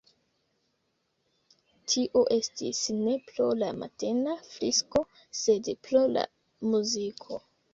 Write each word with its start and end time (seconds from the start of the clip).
Tio 1.91 2.23
estis 2.37 2.81
ne 3.03 3.13
pro 3.27 3.51
la 3.59 3.69
matena 3.83 4.33
frisko, 4.55 5.05
sed 5.43 5.71
pro 5.89 6.03
la 6.17 6.27
muziko. 6.75 7.43